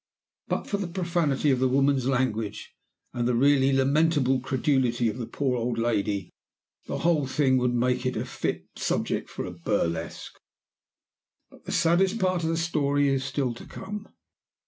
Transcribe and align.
But 0.47 0.65
for 0.65 0.77
the 0.77 0.87
profanity 0.87 1.51
of 1.51 1.59
the 1.59 1.67
woman's 1.67 2.07
language, 2.07 2.73
and 3.13 3.27
the 3.27 3.35
really 3.35 3.71
lamentable 3.71 4.39
credulity 4.39 5.07
of 5.09 5.19
the 5.19 5.27
poor 5.27 5.55
old 5.55 5.77
lady, 5.77 6.31
the 6.87 6.97
whole 7.05 7.27
thing 7.27 7.57
would 7.59 7.75
make 7.75 8.07
a 8.07 8.25
fit 8.25 8.65
subject 8.75 9.29
for 9.29 9.45
a 9.45 9.51
burlesque. 9.51 10.39
"But 11.51 11.65
the 11.65 11.71
saddest 11.71 12.17
part 12.17 12.41
of 12.41 12.49
the 12.49 12.57
story 12.57 13.09
is 13.09 13.23
still 13.23 13.53
to 13.53 13.65
come. 13.67 14.07